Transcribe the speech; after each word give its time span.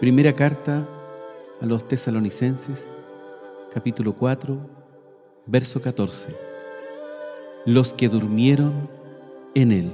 Primera 0.00 0.32
carta 0.32 0.86
a 1.60 1.66
los 1.66 1.88
tesalonicenses, 1.88 2.88
capítulo 3.74 4.12
4, 4.12 4.56
verso 5.44 5.82
14. 5.82 6.36
Los 7.66 7.94
que 7.94 8.08
durmieron 8.08 8.88
en 9.56 9.72
Él. 9.72 9.92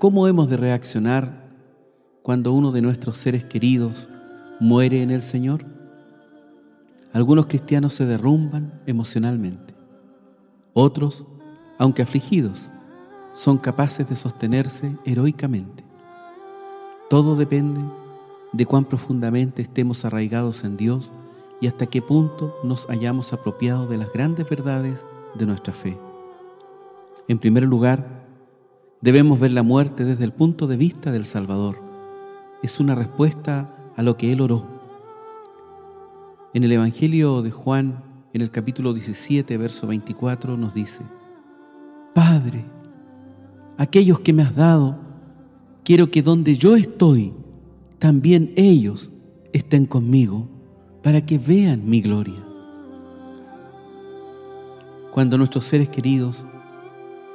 ¿Cómo 0.00 0.26
hemos 0.26 0.48
de 0.48 0.56
reaccionar 0.56 1.44
cuando 2.22 2.52
uno 2.52 2.72
de 2.72 2.82
nuestros 2.82 3.18
seres 3.18 3.44
queridos 3.44 4.08
muere 4.58 5.04
en 5.04 5.12
el 5.12 5.22
Señor? 5.22 5.64
Algunos 7.12 7.46
cristianos 7.46 7.92
se 7.92 8.04
derrumban 8.04 8.82
emocionalmente. 8.86 9.74
Otros, 10.72 11.24
aunque 11.78 12.02
afligidos, 12.02 12.68
son 13.32 13.58
capaces 13.58 14.08
de 14.08 14.16
sostenerse 14.16 14.96
heroicamente. 15.04 15.93
Todo 17.08 17.36
depende 17.36 17.80
de 18.52 18.66
cuán 18.66 18.84
profundamente 18.84 19.62
estemos 19.62 20.04
arraigados 20.04 20.64
en 20.64 20.76
Dios 20.76 21.12
y 21.60 21.66
hasta 21.66 21.86
qué 21.86 22.00
punto 22.00 22.54
nos 22.62 22.88
hayamos 22.88 23.32
apropiado 23.32 23.86
de 23.86 23.98
las 23.98 24.12
grandes 24.12 24.48
verdades 24.48 25.04
de 25.34 25.46
nuestra 25.46 25.72
fe. 25.74 25.98
En 27.28 27.38
primer 27.38 27.64
lugar, 27.64 28.24
debemos 29.00 29.38
ver 29.38 29.50
la 29.50 29.62
muerte 29.62 30.04
desde 30.04 30.24
el 30.24 30.32
punto 30.32 30.66
de 30.66 30.76
vista 30.76 31.10
del 31.10 31.24
Salvador. 31.24 31.76
Es 32.62 32.80
una 32.80 32.94
respuesta 32.94 33.70
a 33.96 34.02
lo 34.02 34.16
que 34.16 34.32
Él 34.32 34.40
oró. 34.40 34.64
En 36.54 36.64
el 36.64 36.72
Evangelio 36.72 37.42
de 37.42 37.50
Juan, 37.50 38.02
en 38.32 38.40
el 38.40 38.50
capítulo 38.50 38.94
17, 38.94 39.56
verso 39.58 39.86
24, 39.86 40.56
nos 40.56 40.72
dice, 40.72 41.02
Padre, 42.14 42.64
aquellos 43.76 44.20
que 44.20 44.32
me 44.32 44.42
has 44.42 44.54
dado, 44.54 45.03
Quiero 45.84 46.10
que 46.10 46.22
donde 46.22 46.56
yo 46.56 46.76
estoy, 46.76 47.34
también 47.98 48.54
ellos 48.56 49.10
estén 49.52 49.84
conmigo 49.84 50.48
para 51.02 51.26
que 51.26 51.36
vean 51.36 51.86
mi 51.86 52.00
gloria. 52.00 52.42
Cuando 55.12 55.36
nuestros 55.36 55.64
seres 55.64 55.90
queridos 55.90 56.46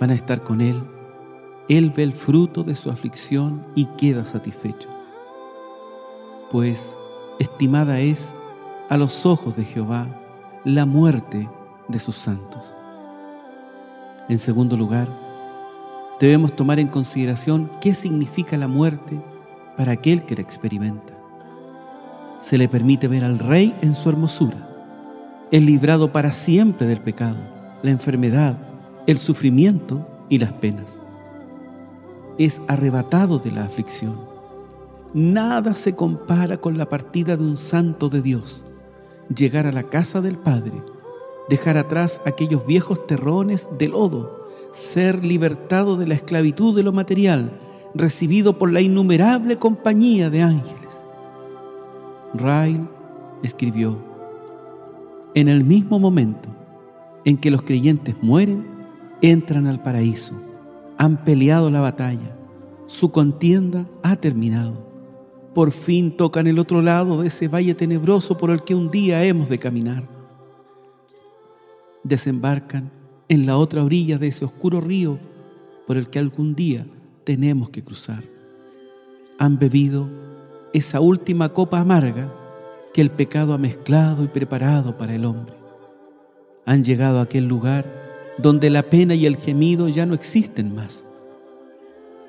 van 0.00 0.10
a 0.10 0.14
estar 0.14 0.44
con 0.44 0.60
Él, 0.60 0.80
Él 1.68 1.90
ve 1.90 2.04
el 2.04 2.12
fruto 2.12 2.62
de 2.62 2.76
su 2.76 2.88
aflicción 2.88 3.66
y 3.74 3.86
queda 3.98 4.24
satisfecho. 4.24 4.88
Pues 6.52 6.96
estimada 7.40 7.98
es 7.98 8.32
a 8.88 8.96
los 8.96 9.26
ojos 9.26 9.56
de 9.56 9.64
Jehová 9.64 10.06
la 10.64 10.86
muerte 10.86 11.50
de 11.88 11.98
sus 11.98 12.14
santos. 12.14 12.72
En 14.28 14.38
segundo 14.38 14.76
lugar, 14.76 15.25
debemos 16.20 16.54
tomar 16.56 16.80
en 16.80 16.88
consideración 16.88 17.70
qué 17.80 17.94
significa 17.94 18.56
la 18.56 18.68
muerte 18.68 19.20
para 19.76 19.92
aquel 19.92 20.24
que 20.24 20.34
la 20.34 20.42
experimenta. 20.42 21.14
Se 22.40 22.58
le 22.58 22.68
permite 22.68 23.08
ver 23.08 23.24
al 23.24 23.38
Rey 23.38 23.74
en 23.82 23.94
su 23.94 24.08
hermosura, 24.08 24.68
el 25.50 25.66
librado 25.66 26.12
para 26.12 26.32
siempre 26.32 26.86
del 26.86 27.00
pecado, 27.00 27.36
la 27.82 27.90
enfermedad, 27.90 28.56
el 29.06 29.18
sufrimiento 29.18 30.06
y 30.28 30.38
las 30.38 30.52
penas. 30.52 30.96
Es 32.38 32.60
arrebatado 32.68 33.38
de 33.38 33.50
la 33.50 33.64
aflicción. 33.64 34.16
Nada 35.14 35.74
se 35.74 35.94
compara 35.94 36.58
con 36.58 36.76
la 36.76 36.88
partida 36.88 37.36
de 37.36 37.44
un 37.44 37.56
santo 37.56 38.08
de 38.08 38.22
Dios, 38.22 38.64
llegar 39.34 39.66
a 39.66 39.72
la 39.72 39.84
casa 39.84 40.20
del 40.20 40.36
Padre, 40.36 40.82
dejar 41.48 41.78
atrás 41.78 42.20
aquellos 42.26 42.66
viejos 42.66 43.06
terrones 43.06 43.68
de 43.78 43.88
lodo 43.88 44.45
ser 44.72 45.24
libertado 45.24 45.96
de 45.96 46.06
la 46.06 46.14
esclavitud 46.14 46.74
de 46.74 46.82
lo 46.82 46.92
material, 46.92 47.50
recibido 47.94 48.58
por 48.58 48.72
la 48.72 48.80
innumerable 48.80 49.56
compañía 49.56 50.30
de 50.30 50.42
ángeles. 50.42 51.04
Rail 52.34 52.86
escribió, 53.42 53.96
en 55.34 55.48
el 55.48 55.64
mismo 55.64 55.98
momento 55.98 56.48
en 57.24 57.36
que 57.36 57.50
los 57.50 57.62
creyentes 57.62 58.16
mueren, 58.22 58.66
entran 59.22 59.66
al 59.66 59.82
paraíso, 59.82 60.34
han 60.98 61.24
peleado 61.24 61.70
la 61.70 61.80
batalla, 61.80 62.36
su 62.86 63.10
contienda 63.10 63.86
ha 64.02 64.16
terminado. 64.16 64.86
Por 65.54 65.72
fin 65.72 66.16
tocan 66.16 66.46
el 66.46 66.58
otro 66.58 66.82
lado 66.82 67.20
de 67.20 67.28
ese 67.28 67.48
valle 67.48 67.74
tenebroso 67.74 68.36
por 68.36 68.50
el 68.50 68.62
que 68.62 68.74
un 68.74 68.90
día 68.90 69.24
hemos 69.24 69.48
de 69.48 69.58
caminar. 69.58 70.06
Desembarcan 72.04 72.92
en 73.28 73.46
la 73.46 73.56
otra 73.58 73.82
orilla 73.82 74.18
de 74.18 74.28
ese 74.28 74.44
oscuro 74.44 74.80
río 74.80 75.18
por 75.86 75.96
el 75.96 76.08
que 76.08 76.18
algún 76.18 76.54
día 76.54 76.86
tenemos 77.24 77.70
que 77.70 77.82
cruzar. 77.82 78.22
Han 79.38 79.58
bebido 79.58 80.08
esa 80.72 81.00
última 81.00 81.50
copa 81.50 81.80
amarga 81.80 82.32
que 82.92 83.00
el 83.00 83.10
pecado 83.10 83.52
ha 83.54 83.58
mezclado 83.58 84.24
y 84.24 84.28
preparado 84.28 84.96
para 84.96 85.14
el 85.14 85.24
hombre. 85.24 85.54
Han 86.64 86.84
llegado 86.84 87.18
a 87.18 87.22
aquel 87.22 87.46
lugar 87.46 87.84
donde 88.38 88.70
la 88.70 88.82
pena 88.82 89.14
y 89.14 89.26
el 89.26 89.36
gemido 89.36 89.88
ya 89.88 90.06
no 90.06 90.14
existen 90.14 90.74
más. 90.74 91.06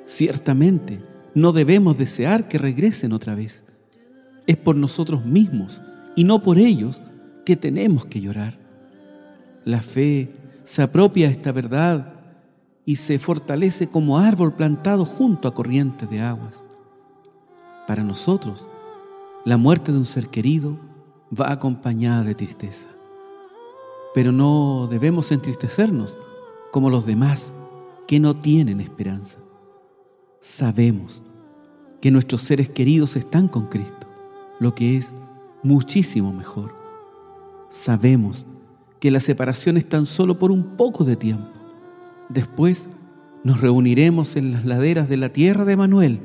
Ciertamente, 0.06 1.02
no 1.34 1.52
debemos 1.52 1.98
desear 1.98 2.48
que 2.48 2.58
regresen 2.58 3.14
otra 3.14 3.36
vez. 3.36 3.64
Es 4.46 4.58
por 4.58 4.76
nosotros 4.76 5.26
mismos 5.26 5.82
y 6.16 6.24
no 6.24 6.42
por 6.42 6.58
ellos 6.58 7.02
que 7.46 7.56
tenemos 7.56 8.06
que 8.06 8.22
llorar. 8.22 8.58
La 9.66 9.82
fe 9.82 10.30
se 10.68 10.82
apropia 10.82 11.30
esta 11.30 11.54
verdad 11.54 12.14
y 12.84 12.98
se 12.98 13.20
fortalece 13.20 13.88
como 13.88 14.18
árbol 14.18 14.54
plantado 14.54 15.06
junto 15.06 15.48
a 15.48 15.54
corrientes 15.54 16.10
de 16.10 16.20
aguas. 16.20 16.62
Para 17.88 18.04
nosotros, 18.04 18.68
la 19.46 19.56
muerte 19.56 19.94
de 19.94 19.98
un 19.98 20.06
ser 20.06 20.28
querido 20.28 20.78
va 21.32 21.54
acompañada 21.54 22.24
de 22.24 22.36
tristeza. 22.36 22.90
Pero 24.14 24.34
no 24.34 24.88
debemos 24.92 25.32
entristecernos 25.32 26.18
como 26.74 26.90
los 26.90 27.06
demás 27.06 27.54
que 28.06 28.20
no 28.20 28.36
tienen 28.36 28.82
esperanza. 28.82 29.40
Sabemos 30.42 31.24
que 32.02 32.12
nuestros 32.12 32.42
seres 32.42 32.68
queridos 32.68 33.16
están 33.16 33.48
con 33.48 33.68
Cristo, 33.68 34.06
lo 34.60 34.76
que 34.76 34.98
es 34.98 35.14
muchísimo 35.64 36.34
mejor. 36.34 36.76
Sabemos 37.70 38.46
que 39.00 39.12
la 39.12 39.20
separación 39.20 39.78
es 39.78 39.88
tan 39.88 40.06
solo 40.06 40.40
por 40.40 40.52
un 40.52 40.76
poco 40.78 41.04
de 41.04 41.16
tiempo. 41.16 41.48
Después 42.30 42.90
nos 43.44 43.62
reuniremos 43.62 44.36
en 44.36 44.52
las 44.52 44.66
laderas 44.66 45.08
de 45.10 45.18
la 45.18 45.30
tierra 45.30 45.66
de 45.66 45.78
Manuel 45.78 46.20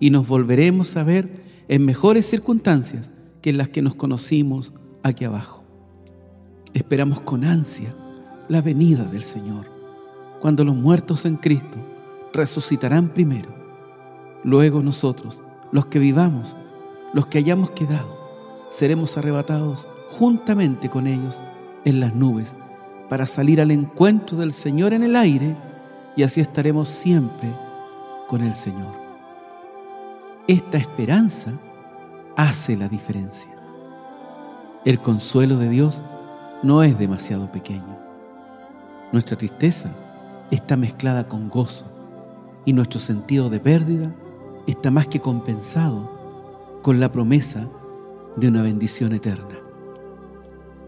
y 0.00 0.10
nos 0.10 0.26
volveremos 0.26 0.96
a 0.96 1.04
ver 1.04 1.42
en 1.68 1.84
mejores 1.84 2.26
circunstancias 2.26 3.10
que 3.40 3.50
en 3.50 3.58
las 3.58 3.68
que 3.68 3.82
nos 3.82 3.94
conocimos 3.94 4.72
aquí 5.02 5.24
abajo. 5.24 5.64
Esperamos 6.74 7.20
con 7.20 7.44
ansia 7.44 7.94
la 8.48 8.60
venida 8.60 9.04
del 9.04 9.22
Señor, 9.22 9.66
cuando 10.40 10.64
los 10.64 10.74
muertos 10.74 11.24
en 11.24 11.36
Cristo 11.36 11.78
resucitarán 12.32 13.08
primero. 13.08 13.48
Luego 14.44 14.82
nosotros, 14.82 15.40
los 15.72 15.86
que 15.86 15.98
vivamos, 15.98 16.56
los 17.14 17.26
que 17.26 17.38
hayamos 17.38 17.70
quedado, 17.70 18.18
seremos 18.70 19.16
arrebatados 19.16 19.88
juntamente 20.10 20.88
con 20.88 21.06
ellos 21.06 21.36
en 21.88 22.00
las 22.00 22.14
nubes 22.14 22.56
para 23.08 23.26
salir 23.26 23.60
al 23.60 23.70
encuentro 23.70 24.36
del 24.36 24.52
Señor 24.52 24.92
en 24.92 25.02
el 25.02 25.16
aire 25.16 25.56
y 26.16 26.22
así 26.22 26.40
estaremos 26.40 26.88
siempre 26.88 27.52
con 28.26 28.42
el 28.42 28.54
Señor. 28.54 28.92
Esta 30.46 30.78
esperanza 30.78 31.52
hace 32.36 32.76
la 32.76 32.88
diferencia. 32.88 33.50
El 34.84 35.00
consuelo 35.00 35.58
de 35.58 35.68
Dios 35.68 36.02
no 36.62 36.82
es 36.82 36.98
demasiado 36.98 37.50
pequeño. 37.50 37.98
Nuestra 39.12 39.36
tristeza 39.36 39.90
está 40.50 40.76
mezclada 40.76 41.28
con 41.28 41.48
gozo 41.48 41.86
y 42.64 42.72
nuestro 42.72 43.00
sentido 43.00 43.48
de 43.50 43.60
pérdida 43.60 44.12
está 44.66 44.90
más 44.90 45.08
que 45.08 45.20
compensado 45.20 46.10
con 46.82 47.00
la 47.00 47.10
promesa 47.10 47.66
de 48.36 48.48
una 48.48 48.62
bendición 48.62 49.12
eterna. 49.12 49.58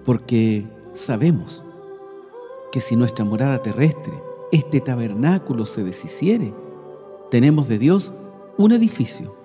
Porque 0.04 0.66
sabemos 0.92 1.62
que 2.72 2.80
si 2.80 2.96
nuestra 2.96 3.24
morada 3.24 3.62
terrestre, 3.62 4.12
este 4.52 4.80
tabernáculo 4.80 5.66
se 5.66 5.84
deshiciere, 5.84 6.52
tenemos 7.30 7.68
de 7.68 7.78
Dios 7.78 8.12
un 8.56 8.72
edificio, 8.72 9.36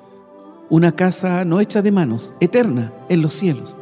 una 0.70 0.96
casa 0.96 1.46
no 1.46 1.60
hecha 1.60 1.82
de 1.82 1.92
manos, 1.92 2.34
eterna 2.40 2.92
en 3.10 3.22
los 3.22 3.34
cielos. 3.34 3.76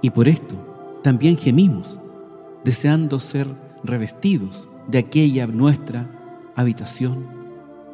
Y 0.00 0.10
por 0.10 0.28
esto 0.28 0.56
también 1.02 1.36
gemimos, 1.36 1.98
deseando 2.64 3.20
ser 3.20 3.48
revestidos 3.82 4.68
de 4.88 4.98
aquella 4.98 5.46
nuestra 5.46 6.10
habitación 6.56 7.26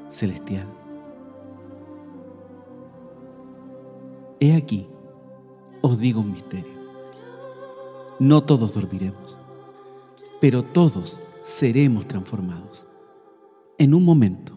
celestial. 0.09 0.67
He 4.39 4.55
aquí, 4.55 4.87
os 5.83 5.99
digo 5.99 6.21
un 6.21 6.33
misterio 6.33 6.80
no 8.21 8.43
todos 8.45 8.75
dormiremos, 8.75 9.39
pero 10.41 10.63
todos 10.63 11.21
seremos 11.41 12.07
transformados. 12.07 12.87
En 13.79 13.95
un 13.95 14.05
momento, 14.05 14.53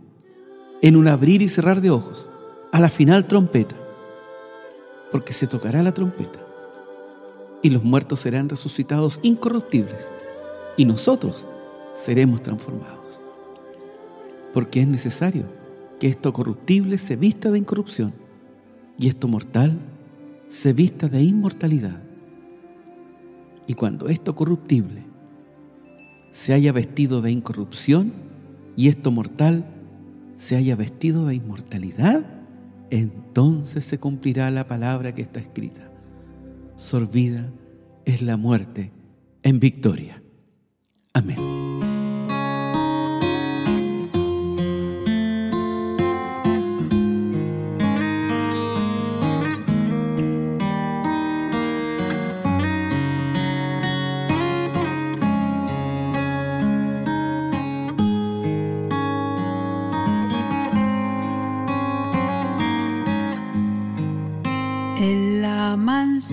en 0.81 0.98
un 0.98 1.07
abrir 1.07 1.42
y 1.42 1.48
cerrar 1.48 1.80
de 1.80 1.89
ojos, 1.89 2.30
a 2.74 2.81
la 2.81 2.89
final 2.89 3.25
trompeta, 3.25 3.75
porque 5.12 5.31
se 5.31 5.48
tocará 5.48 5.81
la 5.81 5.94
trompeta 5.94 6.39
y 7.62 7.69
los 7.69 7.83
muertos 7.83 8.19
serán 8.19 8.50
resucitados 8.50 9.21
incorruptibles 9.24 10.09
y 10.75 10.83
nosotros 10.83 11.48
seremos 11.94 12.44
transformados. 12.44 13.21
Porque 14.54 14.81
es 14.81 14.88
necesario 14.88 15.45
que 16.01 16.09
esto 16.09 16.33
corruptible 16.33 16.98
se 16.98 17.16
vista 17.16 17.50
de 17.50 17.59
incorrupción 17.59 18.13
y 19.00 19.07
esto 19.07 19.30
mortal 19.30 19.80
se 20.50 20.74
vista 20.74 21.07
de 21.07 21.21
inmortalidad. 21.21 22.12
Y 23.68 23.74
cuando 23.75 24.10
esto 24.10 24.36
corruptible 24.36 25.04
se 26.31 26.54
haya 26.54 26.71
vestido 26.71 27.21
de 27.21 27.31
incorrupción 27.31 28.12
y 28.75 28.88
esto 28.88 29.12
mortal 29.12 29.65
se 30.36 30.56
haya 30.56 30.75
vestido 30.75 31.27
de 31.27 31.36
inmortalidad, 31.36 32.25
entonces 32.89 33.83
se 33.86 34.00
cumplirá 34.00 34.50
la 34.51 34.68
palabra 34.68 35.13
que 35.15 35.21
está 35.21 35.39
escrita. 35.39 35.89
Sorbida 36.75 37.50
es 38.06 38.21
la 38.21 38.38
muerte 38.38 38.92
en 39.44 39.60
victoria. 39.60 40.21
Amén. 41.13 41.62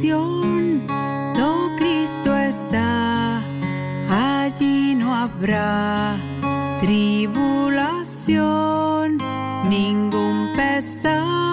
Do 0.09 1.77
Cristo 1.77 2.35
está, 2.35 3.43
allí 4.09 4.95
no 4.95 5.15
habrá 5.15 6.17
tribulación, 6.81 9.19
ningún 9.69 10.55
pesar, 10.57 11.50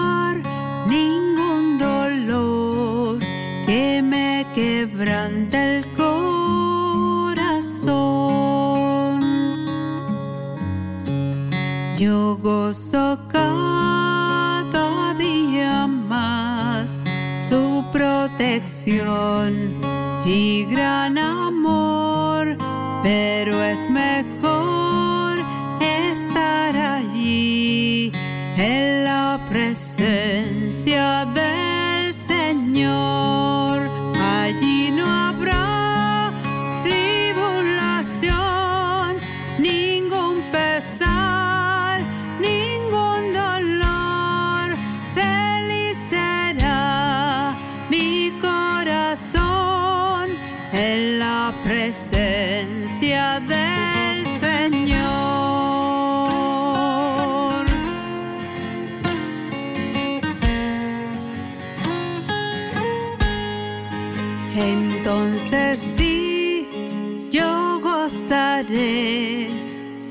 y 20.24 20.64
gran 20.66 21.16
amor, 21.16 21.47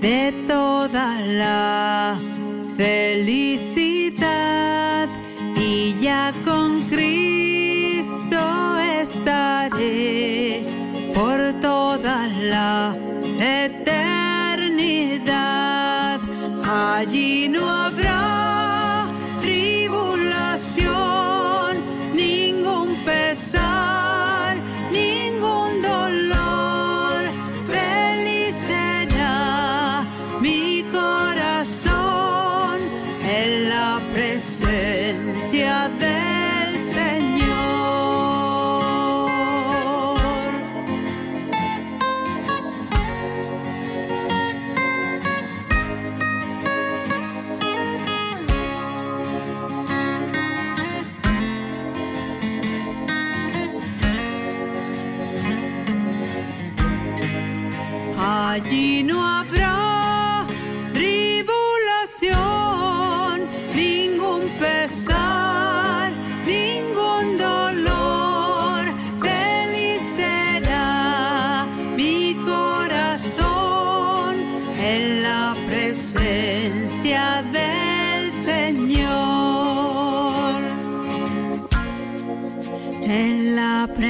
de 0.07 0.31
toda 0.47 1.19
la 1.19 2.15
felicidad 2.77 4.29
y 5.57 5.97
ya 5.99 6.33
con 6.45 6.83
Cristo 6.83 8.39
estaré 9.01 10.63
por 11.13 11.39
toda 11.59 12.27
la 12.53 12.95
eternidad. 13.65 14.61
Allí 16.63 17.49
no 17.49 17.69
habrá 17.69 18.16
presencia 35.37 35.89
del 35.99 36.77
Señor. 36.93 37.47
Allí 58.19 59.03
no 59.03 59.25
habrá 59.25 59.66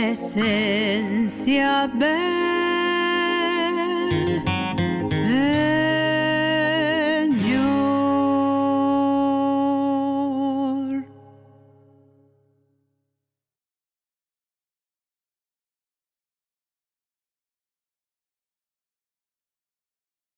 presencia 0.08 1.90
del 2.00 2.08